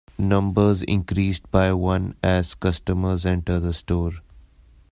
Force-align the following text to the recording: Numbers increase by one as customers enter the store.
Numbers 0.17 0.81
increase 0.81 1.39
by 1.39 1.73
one 1.73 2.15
as 2.23 2.55
customers 2.55 3.23
enter 3.23 3.59
the 3.59 3.71
store. 3.71 4.13